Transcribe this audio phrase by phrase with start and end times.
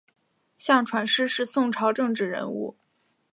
[0.57, 2.75] 向传师是宋朝政治人物。